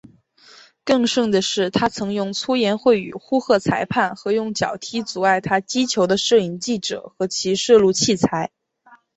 [0.83, 8.49] 更甚的是他曾用粗言秽语呼喝裁判和用脚踢阻碍他击球的摄影记者和其摄录器材。